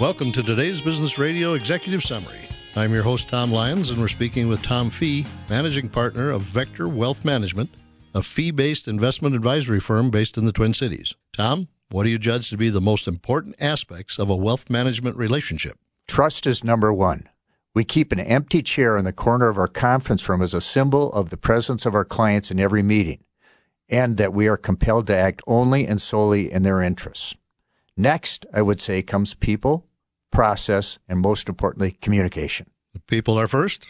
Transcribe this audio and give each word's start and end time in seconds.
Welcome 0.00 0.30
to 0.32 0.44
today's 0.44 0.80
Business 0.80 1.18
Radio 1.18 1.54
Executive 1.54 2.04
Summary. 2.04 2.38
I'm 2.76 2.94
your 2.94 3.02
host, 3.02 3.28
Tom 3.28 3.50
Lyons, 3.50 3.90
and 3.90 4.00
we're 4.00 4.06
speaking 4.06 4.48
with 4.48 4.62
Tom 4.62 4.90
Fee, 4.90 5.26
Managing 5.50 5.88
Partner 5.88 6.30
of 6.30 6.42
Vector 6.42 6.88
Wealth 6.88 7.24
Management, 7.24 7.68
a 8.14 8.22
fee 8.22 8.52
based 8.52 8.86
investment 8.86 9.34
advisory 9.34 9.80
firm 9.80 10.10
based 10.10 10.38
in 10.38 10.44
the 10.44 10.52
Twin 10.52 10.72
Cities. 10.72 11.14
Tom, 11.32 11.66
what 11.90 12.04
do 12.04 12.10
you 12.10 12.18
judge 12.18 12.48
to 12.50 12.56
be 12.56 12.70
the 12.70 12.80
most 12.80 13.08
important 13.08 13.56
aspects 13.58 14.18
of 14.18 14.30
a 14.30 14.36
wealth 14.36 14.70
management 14.70 15.16
relationship? 15.16 15.78
Trust 16.06 16.46
is 16.46 16.62
number 16.62 16.92
one. 16.92 17.28
We 17.74 17.84
keep 17.84 18.12
an 18.12 18.20
empty 18.20 18.62
chair 18.62 18.96
in 18.96 19.04
the 19.04 19.12
corner 19.12 19.48
of 19.48 19.58
our 19.58 19.66
conference 19.66 20.28
room 20.28 20.42
as 20.42 20.54
a 20.54 20.60
symbol 20.60 21.12
of 21.12 21.30
the 21.30 21.36
presence 21.36 21.84
of 21.84 21.94
our 21.94 22.04
clients 22.04 22.50
in 22.50 22.60
every 22.60 22.82
meeting, 22.82 23.24
and 23.88 24.16
that 24.16 24.34
we 24.34 24.48
are 24.48 24.56
compelled 24.56 25.06
to 25.06 25.16
act 25.16 25.42
only 25.46 25.86
and 25.86 26.00
solely 26.00 26.52
in 26.52 26.62
their 26.62 26.82
interests. 26.82 27.34
Next, 27.96 28.46
I 28.52 28.62
would 28.62 28.80
say, 28.80 29.02
comes 29.02 29.34
people, 29.34 29.86
process, 30.30 30.98
and 31.08 31.20
most 31.20 31.48
importantly, 31.48 31.92
communication. 32.00 32.70
The 32.92 33.00
people 33.00 33.38
are 33.38 33.48
first? 33.48 33.88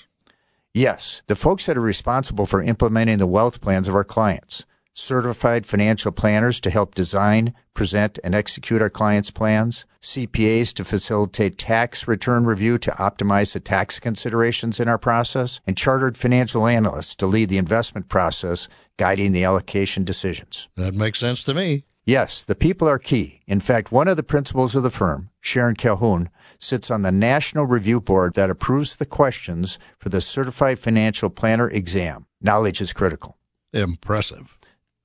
Yes, 0.73 1.23
the 1.27 1.37
folks 1.37 1.67
that 1.67 1.77
are 1.77 1.83
responsible 1.83 2.47
for 2.47 2.63
implementing 2.63 3.19
the 3.19 3.27
wealth 3.27 3.61
plans 3.61 3.89
of 3.89 3.95
our 3.95 4.05
clients. 4.05 4.65
Certified 5.01 5.65
financial 5.65 6.11
planners 6.11 6.61
to 6.61 6.71
help 6.71 6.97
design, 6.97 7.55
present, 7.73 8.19
and 8.25 8.35
execute 8.35 8.83
our 8.83 8.91
clients' 8.91 9.31
plans. 9.31 9.87
CPAs 10.03 10.75
to 10.75 10.83
facilitate 10.83 11.57
tax 11.57 12.09
return 12.09 12.45
review 12.45 12.79
to 12.79 12.91
optimize 12.91 13.53
the 13.53 13.61
tax 13.61 14.01
considerations 14.01 14.81
in 14.81 14.89
our 14.89 14.99
process. 14.99 15.61
And 15.69 15.77
chartered 15.77 16.19
financial 16.19 16.67
analysts 16.67 17.15
to 17.15 17.29
lead 17.29 17.49
the 17.49 17.59
investment 17.59 18.09
process, 18.09 18.67
guiding 18.97 19.31
the 19.31 19.45
allocation 19.45 20.03
decisions. 20.03 20.69
That 20.77 20.95
makes 20.95 21.21
sense 21.21 21.45
to 21.45 21.55
me. 21.55 21.85
Yes, 22.05 22.43
the 22.43 22.57
people 22.57 22.89
are 22.89 22.99
key. 22.99 23.43
In 23.47 23.61
fact, 23.61 23.93
one 23.93 24.09
of 24.09 24.17
the 24.17 24.25
principals 24.25 24.75
of 24.75 24.83
the 24.83 24.91
firm, 24.91 25.31
Sharon 25.41 25.77
Calhoun, 25.77 26.29
sits 26.59 26.91
on 26.91 27.03
the 27.03 27.13
National 27.13 27.67
Review 27.67 28.01
Board 28.01 28.35
that 28.35 28.51
approves 28.51 28.97
the 28.97 29.07
questions 29.07 29.79
for 29.97 30.09
the 30.09 30.21
Certified 30.21 30.81
Financial 30.81 31.31
Planner 31.31 31.71
exam. 31.71 32.27
Knowledge 32.43 32.81
is 32.81 32.93
critical. 32.93 33.39
Impressive. 33.73 34.58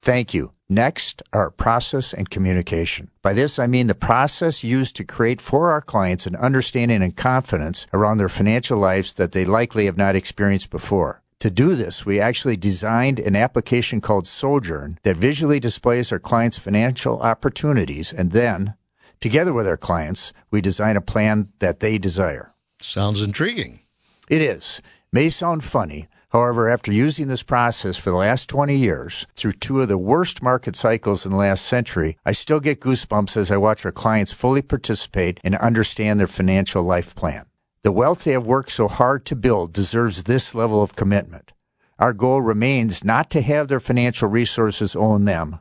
Thank 0.03 0.33
you. 0.33 0.51
Next 0.67 1.23
are 1.31 1.49
process 1.49 2.13
and 2.13 2.29
communication. 2.29 3.09
By 3.21 3.31
this, 3.31 3.57
I 3.57 3.67
mean 3.67 3.87
the 3.87 3.95
process 3.95 4.61
used 4.61 4.97
to 4.97 5.05
create 5.05 5.39
for 5.39 5.71
our 5.71 5.79
clients 5.79 6.27
an 6.27 6.35
understanding 6.35 7.01
and 7.01 7.15
confidence 7.15 7.87
around 7.93 8.17
their 8.17 8.27
financial 8.27 8.77
lives 8.77 9.13
that 9.13 9.31
they 9.31 9.45
likely 9.45 9.85
have 9.85 9.95
not 9.95 10.17
experienced 10.17 10.69
before. 10.71 11.23
To 11.39 11.49
do 11.49 11.75
this, 11.75 12.05
we 12.05 12.19
actually 12.19 12.57
designed 12.57 13.17
an 13.17 13.37
application 13.37 14.01
called 14.01 14.27
Sojourn 14.27 14.99
that 15.03 15.15
visually 15.15 15.61
displays 15.61 16.11
our 16.11 16.19
clients' 16.19 16.57
financial 16.57 17.21
opportunities 17.21 18.11
and 18.11 18.33
then, 18.33 18.73
together 19.21 19.53
with 19.53 19.65
our 19.65 19.77
clients, 19.77 20.33
we 20.51 20.59
design 20.59 20.97
a 20.97 21.01
plan 21.01 21.47
that 21.59 21.79
they 21.79 21.97
desire. 21.97 22.53
Sounds 22.81 23.21
intriguing. 23.21 23.79
It 24.27 24.41
is. 24.41 24.81
May 25.13 25.29
sound 25.29 25.63
funny. 25.63 26.09
However, 26.33 26.67
after 26.67 26.91
using 26.91 27.27
this 27.27 27.43
process 27.43 27.95
for 27.95 28.09
the 28.09 28.15
last 28.15 28.49
20 28.49 28.75
years, 28.75 29.27
through 29.35 29.53
two 29.53 29.81
of 29.81 29.87
the 29.87 29.99
worst 29.99 30.41
market 30.41 30.75
cycles 30.75 31.25
in 31.25 31.31
the 31.31 31.37
last 31.37 31.63
century, 31.63 32.17
I 32.25 32.31
still 32.31 32.59
get 32.59 32.81
goosebumps 32.81 33.37
as 33.37 33.51
I 33.51 33.57
watch 33.57 33.85
our 33.85 33.91
clients 33.91 34.31
fully 34.31 34.63
participate 34.63 35.39
and 35.43 35.55
understand 35.55 36.19
their 36.19 36.25
financial 36.25 36.81
life 36.81 37.15
plan. 37.15 37.45
The 37.83 37.91
wealth 37.91 38.23
they 38.23 38.31
have 38.31 38.47
worked 38.47 38.71
so 38.71 38.87
hard 38.87 39.25
to 39.25 39.35
build 39.35 39.73
deserves 39.73 40.23
this 40.23 40.55
level 40.55 40.81
of 40.81 40.95
commitment. 40.95 41.51
Our 41.99 42.13
goal 42.13 42.41
remains 42.41 43.03
not 43.03 43.29
to 43.29 43.41
have 43.41 43.67
their 43.67 43.79
financial 43.79 44.27
resources 44.27 44.95
own 44.95 45.25
them, 45.25 45.59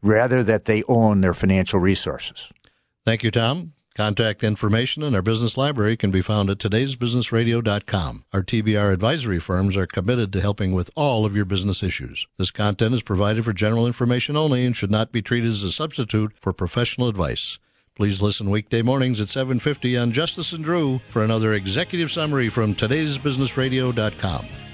rather 0.00 0.42
that 0.42 0.64
they 0.64 0.82
own 0.84 1.20
their 1.20 1.34
financial 1.34 1.78
resources. 1.78 2.50
Thank 3.04 3.22
you, 3.22 3.30
Tom. 3.30 3.74
Contact 3.96 4.44
information 4.44 5.02
in 5.02 5.14
our 5.14 5.22
business 5.22 5.56
library 5.56 5.96
can 5.96 6.10
be 6.10 6.20
found 6.20 6.50
at 6.50 6.58
today'sbusinessradio.com. 6.58 8.26
Our 8.30 8.42
TBR 8.42 8.92
advisory 8.92 9.38
firms 9.38 9.74
are 9.74 9.86
committed 9.86 10.34
to 10.34 10.42
helping 10.42 10.72
with 10.72 10.90
all 10.94 11.24
of 11.24 11.34
your 11.34 11.46
business 11.46 11.82
issues. 11.82 12.26
This 12.36 12.50
content 12.50 12.94
is 12.94 13.00
provided 13.00 13.46
for 13.46 13.54
general 13.54 13.86
information 13.86 14.36
only 14.36 14.66
and 14.66 14.76
should 14.76 14.90
not 14.90 15.12
be 15.12 15.22
treated 15.22 15.48
as 15.48 15.62
a 15.62 15.72
substitute 15.72 16.34
for 16.38 16.52
professional 16.52 17.08
advice. 17.08 17.58
Please 17.94 18.20
listen 18.20 18.50
weekday 18.50 18.82
mornings 18.82 19.18
at 19.18 19.28
7:50 19.28 19.96
on 19.96 20.12
Justice 20.12 20.52
and 20.52 20.62
Drew 20.62 20.98
for 21.08 21.24
another 21.24 21.54
executive 21.54 22.12
summary 22.12 22.50
from 22.50 22.74
today'sbusinessradio.com. 22.74 24.65